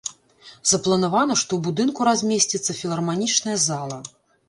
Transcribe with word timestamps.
Запланавана, 0.71 1.35
што 1.43 1.51
ў 1.55 1.61
будынку 1.69 2.01
размесціцца 2.09 2.79
філарманічная 2.83 3.57
зала. 3.71 4.05